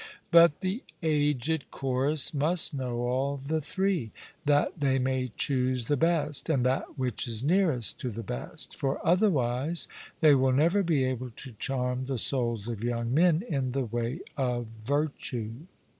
[0.31, 4.09] But the aged chorus must know all the three,
[4.45, 8.99] that they may choose the best, and that which is nearest to the best; for
[9.05, 9.87] otherwise
[10.19, 14.21] they will never be able to charm the souls of young men in the way
[14.37, 15.53] of virtue.